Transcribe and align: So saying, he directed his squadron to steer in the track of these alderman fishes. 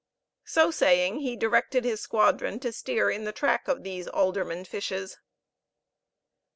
So 0.45 0.71
saying, 0.71 1.19
he 1.19 1.35
directed 1.35 1.85
his 1.85 2.01
squadron 2.01 2.59
to 2.61 2.71
steer 2.71 3.11
in 3.11 3.23
the 3.25 3.31
track 3.31 3.67
of 3.67 3.83
these 3.83 4.07
alderman 4.07 4.65
fishes. 4.65 5.19